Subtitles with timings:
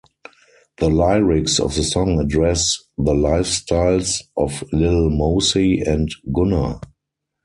[0.79, 6.81] The lyrics of the song address the lifestyles of Lil Mosey and Gunna.